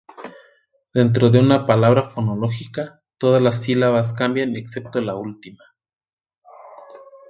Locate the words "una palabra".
1.37-2.09